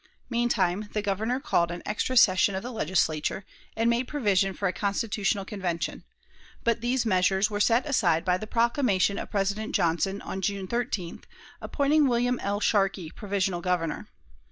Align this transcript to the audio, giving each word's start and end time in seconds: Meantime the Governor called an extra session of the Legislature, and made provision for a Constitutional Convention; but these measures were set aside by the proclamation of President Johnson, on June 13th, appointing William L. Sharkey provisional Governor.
Meantime 0.31 0.89
the 0.93 1.01
Governor 1.03 1.39
called 1.39 1.69
an 1.69 1.83
extra 1.85 2.17
session 2.17 2.55
of 2.55 2.63
the 2.63 2.71
Legislature, 2.71 3.45
and 3.77 3.87
made 3.87 4.07
provision 4.07 4.51
for 4.51 4.67
a 4.67 4.73
Constitutional 4.73 5.45
Convention; 5.45 6.03
but 6.63 6.81
these 6.81 7.05
measures 7.05 7.51
were 7.51 7.59
set 7.59 7.85
aside 7.85 8.25
by 8.25 8.35
the 8.39 8.47
proclamation 8.47 9.19
of 9.19 9.29
President 9.29 9.75
Johnson, 9.75 10.19
on 10.23 10.41
June 10.41 10.67
13th, 10.67 11.25
appointing 11.61 12.07
William 12.07 12.39
L. 12.39 12.59
Sharkey 12.59 13.11
provisional 13.11 13.61
Governor. 13.61 14.09